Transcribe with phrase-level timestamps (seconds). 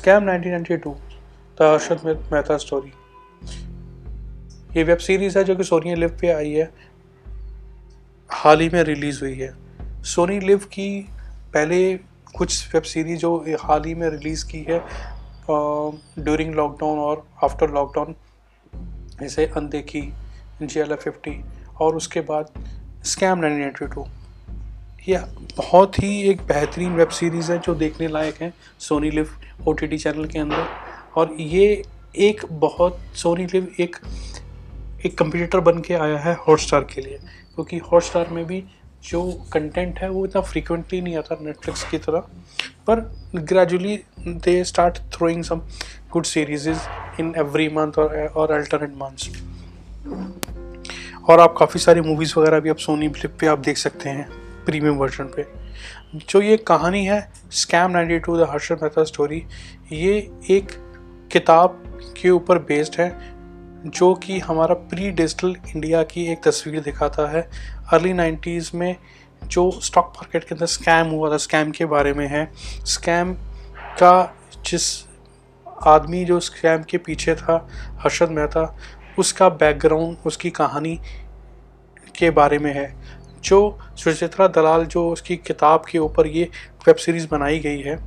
[0.00, 0.92] Scam 1992
[1.58, 2.92] the Harshad Mehta story
[4.76, 6.70] ये web series है जो कि सोनी लिव पे आई है।
[8.30, 9.54] हाल ही में रिलीज़ हुई है।
[10.02, 11.08] सोनी लिव की
[11.54, 11.96] पहले
[12.36, 14.78] कुछ वेब सीरीज़ जो हाल ही में रिलीज़ की है
[16.24, 18.14] ड्यूरिंग लॉकडाउन और आफ्टर लॉकडाउन
[19.20, 20.02] जैसे अनदेखी
[20.62, 21.44] जी एल फिफ्टी
[21.80, 22.52] और उसके बाद
[23.04, 24.06] स्कैम नाइनटीन टू
[25.08, 29.30] यह बहुत ही एक बेहतरीन वेब सीरीज़ है जो देखने लायक है सोनी लिव
[29.66, 30.66] ओटीटी चैनल के अंदर।
[31.16, 31.84] और ये
[32.16, 33.96] एक बहुत, सोनी लिव एक
[35.06, 37.18] एक कंप्यूटर बन के आया है हॉटस्टार के लिए।
[37.54, 38.64] क्योंकि हॉटस्टार में भी
[39.10, 42.18] जो कंटेंट है वो इतना फ्रीक्वेंटली नहीं आता नेटफ्लिक्स की तरह।
[42.86, 43.00] पर
[43.34, 45.60] gradually they start throwing some
[46.12, 46.70] good series
[47.20, 49.42] in every month और और अल्टरनेट मंथ्स
[51.30, 54.39] और आप काफ़ी सारी मूवीज़ वगैरह भी आप सोनी फ्लिप पे आप देख सकते हैं।
[54.64, 55.46] प्रीमियम वर्जन पे।
[56.28, 59.44] जो ये कहानी है scam 92 the Harshad Mehta story
[59.92, 60.72] ये एक
[61.32, 61.82] किताब
[62.22, 63.10] के ऊपर बेस्ड है,
[63.86, 67.50] जो कि हमारा प्री डिजिटल इंडिया की एक तस्वीर दिखाता है।
[67.92, 68.96] अर्ली नाइन्टीज़ में
[69.44, 72.50] जो स्टॉक मार्केट के अंदर स्कैम हुआ था स्कैम के बारे में है।
[72.86, 73.34] स्कैम
[73.78, 74.34] का
[74.66, 74.82] जिस
[75.86, 78.78] आदमी जो स्कैम के पीछे था हर्षद मेहता
[79.18, 80.98] उसका बैकग्राउंड उसकी कहानी
[82.18, 82.94] के बारे में है।
[83.44, 86.44] जो सुचित्रा दलाल जो उसकी किताब के ऊपर ये
[86.86, 87.98] वेब सीरीज़ बनाई गई है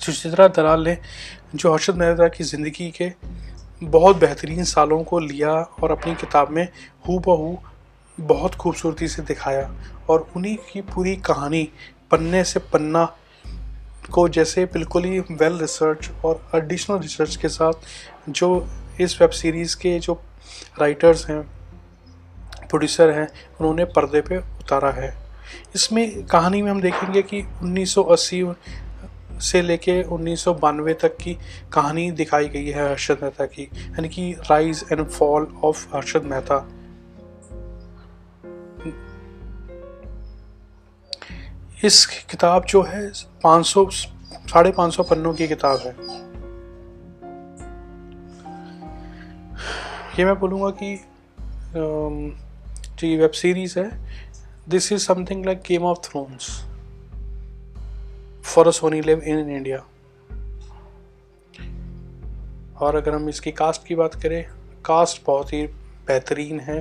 [0.00, 0.96] सुचित्रा दलाल ने
[1.54, 3.12] जो हर्षद मेहता की ज़िंदगी के
[3.82, 6.66] बहुत बेहतरीन सालों को लिया और अपनी किताब में
[7.08, 7.56] हु बहू
[8.18, 9.70] बहुत खूबसूरती से दिखाया
[10.10, 11.68] और उन्हीं की पूरी कहानी
[12.10, 13.04] पन्ने से पन्ना
[14.12, 18.48] को जैसे बिल्कुल ही वेल रिसर्च और एडिशनल रिसर्च के साथ जो
[19.00, 20.20] इस वेब सीरीज़ के जो
[20.80, 21.42] राइटर्स हैं
[22.72, 23.28] प्रोड्यूसर हैं,
[23.60, 25.14] उन्होंने पर्दे पे उतारा है।
[25.74, 28.54] इसमें कहानी में हम देखेंगे कि 1980
[29.42, 31.34] से लेके उन्नीस सौ बानवे तक की
[31.72, 36.56] कहानी दिखाई गई है हर्षद मेहता की, यानी कि rise and fall of Harshad Mehta.
[41.84, 43.10] इस किताब जो है
[43.44, 45.94] 500 साढ़े पाँच सौ पन्नों की किताब है।
[50.18, 50.94] ये मैं बोलूँगा कि
[53.02, 53.90] जो ये वेब सीरीज़ है।
[54.68, 56.50] This is something like Game of Thrones
[58.44, 59.78] for a Sony LIV in India
[62.80, 64.44] और अगर हम इसकी कास्ट की बात करें
[64.84, 65.66] कास्ट बहुत ही
[66.06, 66.78] बेहतरीन है।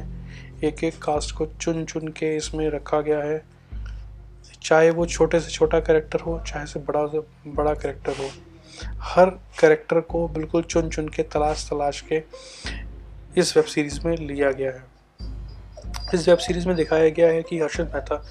[0.63, 3.41] एक एक कास्ट को चुन चुन के इसमें रखा गया है।
[4.63, 8.29] चाहे वो छोटे से छोटा करेक्टर हो, चाहे से बड़ा से बड़ा करेक्टर हो,
[9.05, 9.29] हर
[9.59, 12.23] करेक्टर को बिल्कुल चुन चुन के तलाश तलाश के
[13.37, 14.91] इस वेब सीरीज़ में लिया गया है।
[16.13, 18.23] इस वेब सीरीज़ में दिखाया गया है कि हर्षद मेहता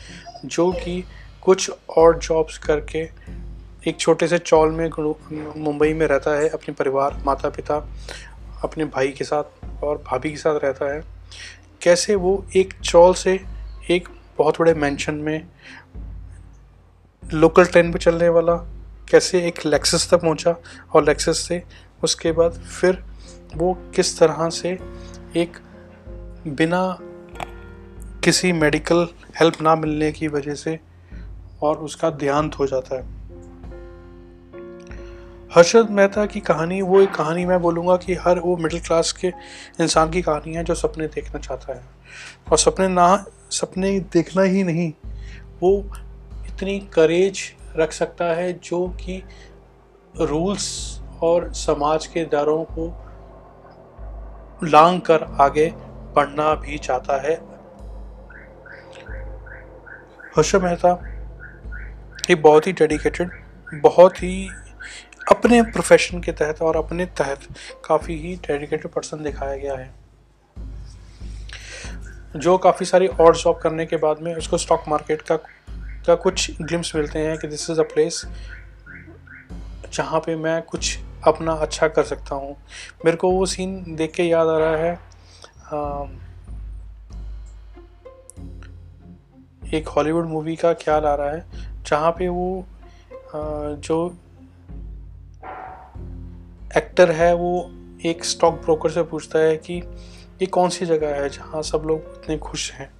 [0.44, 1.04] जो कि
[1.42, 2.98] कुछ और जॉब्स करके
[3.86, 4.90] एक छोटे से चौल में
[5.56, 7.76] मुंबई में रहता है, अपने परिवार माता पिता
[8.64, 11.02] अपने भाई के साथ और भाभी के साथ रहता है।
[11.82, 13.40] कैसे वो एक चौल से
[13.90, 14.08] एक
[14.38, 15.46] बहुत बड़े मेंशन में
[17.22, 18.54] लोकल ट्रेन पे चलने वाला,
[19.10, 20.54] कैसे एक लेक्सस तक पहुँचा
[20.92, 21.62] और लेक्सस से
[22.02, 23.02] उसके बाद फिर
[23.56, 24.78] वो किस तरह से
[25.36, 25.58] एक
[26.46, 26.98] बिना
[28.24, 29.08] किसी मेडिकल
[29.40, 30.80] हेल्प ना मिलने की वजह से
[31.62, 33.02] और उसका देहांत हो जाता है।
[35.54, 39.28] हर्षद मेहता की कहानी, वो एक कहानी मैं बोलूँगा कि हर वो मिडिल क्लास के
[39.80, 41.84] इंसान की कहानी है जो सपने देखना चाहता है।
[42.52, 44.92] और सपने ना, सपने देखना ही नहीं,
[45.62, 45.84] वो
[46.46, 47.38] इतनी करेज
[47.76, 49.22] रख सकता है जो कि
[50.20, 53.04] रूल्स और समाज के दरों को
[54.64, 55.72] लांग कर आगे
[56.16, 57.49] बढ़ना भी चाहता है
[60.36, 60.90] हर्ष मेहता
[62.30, 63.30] ये बहुत ही डेडिकेटेड
[63.82, 64.48] बहुत ही
[65.30, 67.46] अपने प्रोफेशन के तहत और अपने तहत
[67.84, 69.90] काफ़ी ही डेडिकेटेड पर्सन दिखाया गया है।
[72.36, 75.36] जो काफ़ी सारी और जॉब करने के बाद में उसको स्टॉक मार्केट का
[76.06, 78.24] का कुछ ग्लिम्स मिलते हैं कि दिस इज़ अ प्लेस
[79.92, 82.56] जहाँ पे मैं कुछ अपना अच्छा कर सकता हूँ।
[83.04, 86.04] मेरे को वो सीन देख के याद आ रहा है आ,
[89.74, 91.44] एक हॉलीवुड मूवी का ख्याल आ रहा है,
[91.86, 92.64] जहाँ पे वो
[93.34, 93.98] जो
[96.76, 97.70] एक्टर है, वो
[98.04, 99.74] एक स्टॉक ब्रोकर से पूछता है कि
[100.42, 102.90] ये कौन सी जगह है जहाँ सब लोग इतने खुश हैं?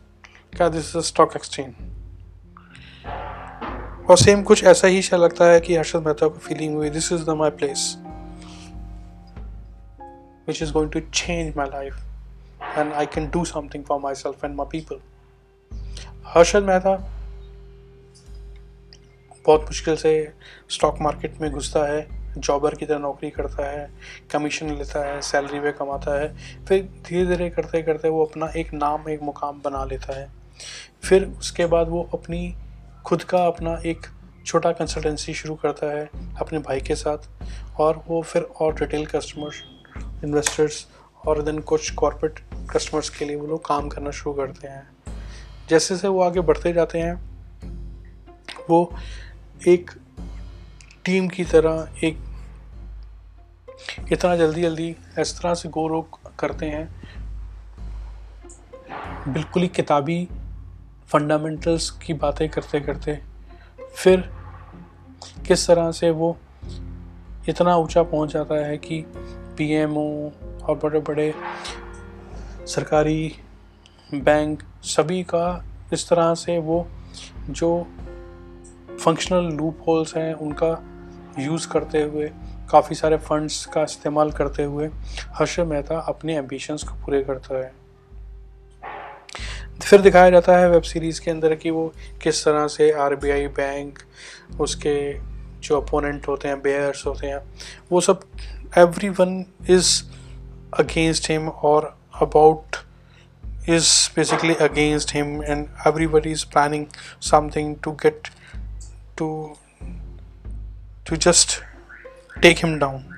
[0.57, 1.75] क्या दिस इज़ स्टॉक एक्सचेंज
[4.11, 7.13] और सेम कुछ ऐसा ही शायद लगता है कि हर्षद मेहता को फीलिंग हुई this
[7.13, 7.97] is the my place
[10.49, 11.97] which is going to change my life
[12.79, 15.01] and I can do something for myself and my people
[16.31, 16.91] Harshad Mehta.
[19.47, 20.11] बहुत मुश्किल से
[20.71, 22.07] स्टॉक मार्केट में घुसता है
[22.39, 23.89] जॉबर की तरह नौकरी करता है
[24.33, 26.29] कमीशन लेता है सैलरी पे कमाता है,
[26.67, 30.29] फिर धीरे धीरे करते करते वो अपना एक नाम, एक मुकाम बना लेता है।
[31.03, 32.55] फिर उसके बाद वो अपनी,
[33.07, 34.07] खुद का अपना एक
[34.47, 36.09] छोटा कंसल्टेंसी शुरू करता है,
[36.41, 37.29] अपने भाई के साथ,
[37.81, 39.63] और वो फिर और रिटेल कस्टमर्स
[40.25, 40.87] इन्वेस्टर्स
[41.27, 42.41] और देन कुछ कॉरपोरेट
[42.71, 44.89] कस्टमर्स के लिए वो लोग काम करना शुरू करते हैं।
[45.71, 47.15] जैसे जैसे वो आगे बढ़ते जाते हैं,
[48.71, 48.95] वो
[49.69, 49.91] एक
[51.05, 52.19] टीम की तरह, एक
[54.13, 54.89] इतना जल्दी जल्दी
[55.19, 56.01] इस तरह से गो
[56.39, 56.89] करते हैं।
[59.29, 60.29] बिल्कुल ही किताबी
[61.09, 63.19] फंडामेंटल्स की बातें करते करते,
[63.95, 64.21] फिर
[65.47, 66.37] किस तरह से वो
[67.49, 69.03] इतना ऊँचा पहुँच जाता है कि
[69.57, 70.31] पीएमओ
[70.63, 71.35] और बड़े बड़े
[72.67, 73.37] सरकारी
[74.15, 76.87] बैंक, सभी का इस तरह से वो
[77.51, 77.87] जो
[79.01, 80.71] फंक्शनल लूप होल्स हैं, उनका
[81.39, 82.31] यूज़ करते हुए,
[82.71, 84.89] काफ़ी सारे फंड्स का इस्तेमाल करते हुए
[85.35, 87.73] हर्षद मेहता अपने एम्बिशंस को पूरे करता है।
[89.83, 91.93] फिर दिखाया जाता है वेब सीरीज़ के अंदर कि वो
[92.23, 93.99] किस तरह से आरबीआई बैंक
[94.61, 94.99] उसके
[95.61, 97.41] जो अपोनेंट होते हैं बेयर्स होते हैं,
[97.93, 98.21] वो सब
[98.79, 100.03] every one is
[100.79, 102.77] against him और about
[103.71, 106.89] is basically against him and everybody is planning
[107.21, 108.31] something to get
[109.17, 109.29] to
[111.07, 111.63] to just
[112.39, 113.09] take him down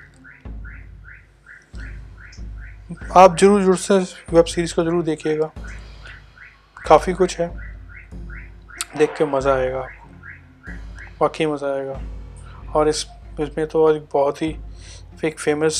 [3.16, 3.96] आप ज़रूर ज़रूर से
[4.32, 5.50] वेब सीरीज़ को ज़रूर देखिएगा
[6.76, 7.48] काफ़ी कुछ है
[8.98, 9.86] देख के मज़ा आएगा
[11.20, 12.00] वाकई मज़ा आएगा
[12.72, 13.06] और इस
[13.40, 14.56] इसमें तो एक बहुत ही
[15.24, 15.78] एक फ़ेमस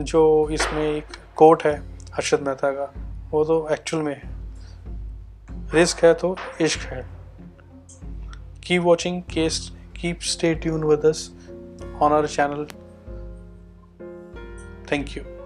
[0.00, 1.76] जो इसमें एक कोट है
[2.18, 2.92] हर्षद मेहता का।
[3.30, 4.36] वो तो एक्चुअल में है
[5.74, 7.06] रिस्क है तो इश्क है।
[8.64, 11.30] Keep watching case keep stay tune with us
[12.02, 12.66] on our channel.
[14.86, 15.37] Thank you.